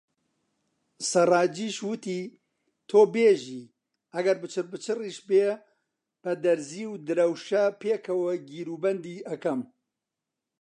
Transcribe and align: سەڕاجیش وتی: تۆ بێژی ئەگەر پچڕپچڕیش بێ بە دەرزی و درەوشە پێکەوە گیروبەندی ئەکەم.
سەڕاجیش 1.09 1.75
وتی: 1.87 2.19
تۆ 2.89 3.01
بێژی 3.13 3.63
ئەگەر 4.13 4.37
پچڕپچڕیش 4.41 5.17
بێ 5.29 5.45
بە 6.21 6.31
دەرزی 6.43 6.85
و 6.89 6.93
درەوشە 7.07 7.63
پێکەوە 7.81 8.33
گیروبەندی 8.49 9.25
ئەکەم. 9.29 9.61